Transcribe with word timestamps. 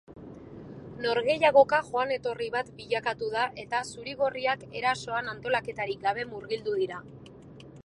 Norgehiagoka 1.05 1.79
joan 1.89 2.13
etorri 2.15 2.47
bat 2.55 2.71
bilakatu 2.79 3.29
da 3.35 3.45
eta 3.65 3.83
zuri-gorriak 3.91 4.67
erasoan 4.83 5.31
antolaketarik 5.37 6.05
gabe 6.09 6.29
murgildu 6.35 6.77
dira. 6.83 7.03